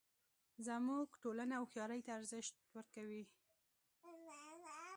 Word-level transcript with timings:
زموږ 0.67 1.07
ټولنه 1.23 1.53
هوښیارۍ 1.61 2.01
ته 2.05 2.11
ارزښت 2.19 2.55
ورکوي 2.75 3.23